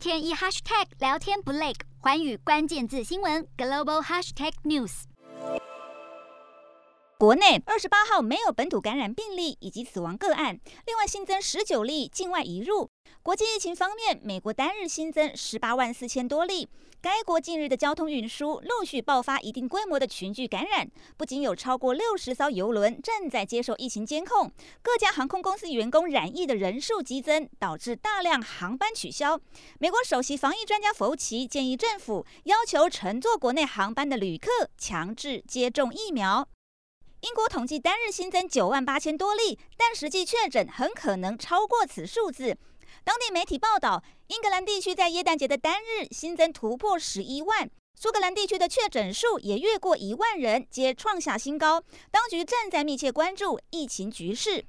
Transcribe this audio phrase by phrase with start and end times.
[0.00, 5.02] 天一 hashtag 聊天不累，环宇关键字新闻 global hashtag news。
[7.18, 12.89] 国内二十八号没有本土感染病例以及死亡个案，另外新增十九例境外移入。
[13.22, 16.66] 国际疫情方面，美国单日新增十八万四千多例。
[17.02, 29.38] 该国近日的交通运输陆续爆发一定规模的群聚感染，不仅有超过六十艘游轮正在接受疫情监控，各家航空公司员工染疫的人数激增，导致大量航班取消。
[29.78, 36.48] 美国首席防疫专家佛奇建议政府要求乘坐国内航班的旅客强制接种疫苗。
[37.20, 42.56] 英国统计单日新增九万八千多例，但实际确诊很可能超过此数字。
[43.04, 47.68] 当地媒体报道，英格兰地区在耶诞节的单日新增突破十一万，
[47.98, 51.82] 苏格兰地区的确诊数也越过一万人，皆创下新高。
[52.10, 54.64] 当局正在密切关注疫情局势。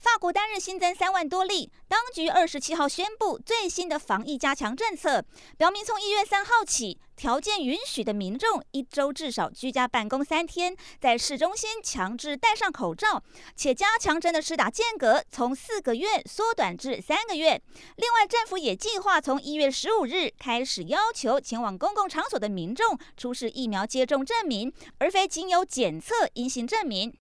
[0.00, 5.22] 法国单日新增三万多例，当局二十七号宣布最新的防疫加强政策，
[5.58, 13.22] 表明从一月三号起，条件允许的民众一周至少居家办公三天，在市中心强制戴上口罩，
[13.54, 17.60] 且加强针的施打间隔从四个月缩短至三个月。
[17.96, 27.19] 另外，政府也计划从一月十五日开始要求前往公共场所的民众出示疫苗接种证明，而非仅有检测阴性证明。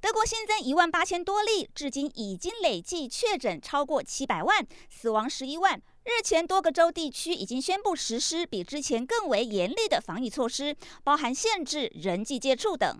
[0.00, 5.82] 德国新增一万八千多例，至今已经累计确诊超过七百万，死亡十一万。
[6.04, 12.96] 日前，多个州地区已经宣布实施比之前更为严厉的防疫措施，包含限制人际接触等。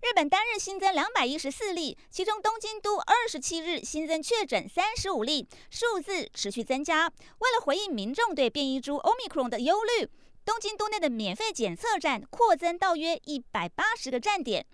[0.00, 7.08] 日本单日新增两百一十四例，其中东京都二十七日新增确诊三十五例，数字持续增加。
[7.38, 10.08] 为了回应民众对变异株 Omicron 的忧虑，
[10.44, 14.64] 东京都内的免费检测站扩增到约一百八十个站点。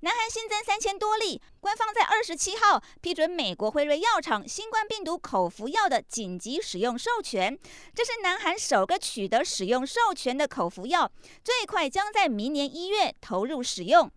[0.00, 7.58] 南韩新增三千多例，官方在二十七号批准美国辉瑞药厂新冠病毒口服药的紧急使用授权，
[7.92, 11.10] 这是南韩首个取得使用授权的口服药，
[11.42, 14.08] 最快将在明年一月投入使用。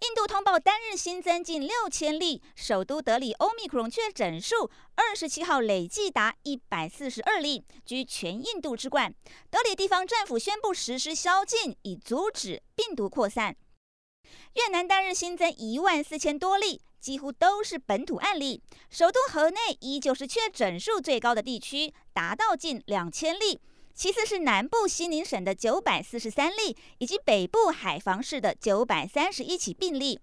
[0.00, 9.14] 印度通报单日新增近六千例，首都德里欧密克戎确诊数二十七号累计达一百四十二例，居全印度之冠。
[9.50, 13.54] 德里地方政府宣布实施宵禁，以阻止病毒扩散。
[14.54, 18.62] 越南单日新增一万四千多例，几乎都是本土案例。
[18.90, 23.60] 首都河内依旧是确诊数最高的地区，达到近两千例。
[23.94, 30.18] 其次是南部西宁省的九百四十三例，以及北部海防市的九百三十一起病例。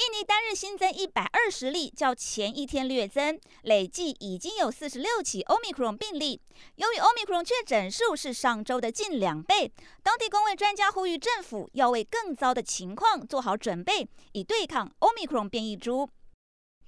[0.00, 6.40] 印尼单日新增一百二十例，较前一天略增，累计已经有四十六起 Omicron 病例。
[6.76, 9.70] 由于 Omicron 确诊数是上周的近两倍，
[10.02, 16.08] 当地工位专家呼吁政府要为更糟的情况做好准备，以对抗 Omicron 变异株。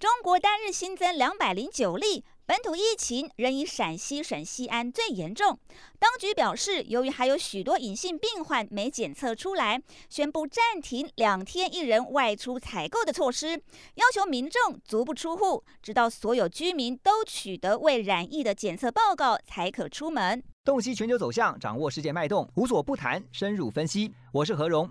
[0.01, 2.25] 中国单日新增两百零九例。
[2.45, 5.59] 本土疫情仍以陕西省西安最严重。
[5.99, 13.51] 当局表示，由于还有许多隐性病患没检测出来，宣布暂停两天一人外出采购的措施，
[13.95, 20.43] 要求民众足不出户，直到所有居民都取得未染疫的检测报告才可出门。
[20.65, 24.13] 洞悉全球走向，掌握世界脉动，无所不谈，深入分析。
[24.33, 24.91] 我是何荣。